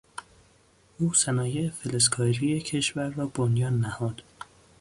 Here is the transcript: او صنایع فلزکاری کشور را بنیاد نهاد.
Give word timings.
او 0.97 1.05
صنایع 1.23 1.69
فلزکاری 1.69 2.61
کشور 2.61 3.09
را 3.09 3.25
بنیاد 3.27 3.73
نهاد. 3.73 4.21